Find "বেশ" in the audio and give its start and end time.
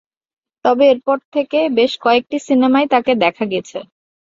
1.77-1.91